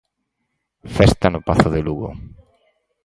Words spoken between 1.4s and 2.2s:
Pazo de Lugo.